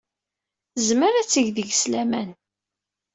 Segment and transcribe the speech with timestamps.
[0.73, 2.29] Tezmer ad teg deg-s laman.